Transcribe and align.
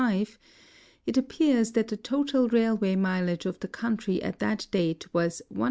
'10, 0.03 0.25
it 1.05 1.15
appears 1.15 1.73
that 1.73 1.89
tlie 1.89 2.01
total 2.01 2.47
railway 2.49 2.95
mileage 2.95 3.45
of 3.45 3.59
the 3.59 3.67
country 3.67 4.19
at 4.23 4.39
that 4.39 4.65
date 4.71 5.05
was 5.13 5.43
180 5.49 5.59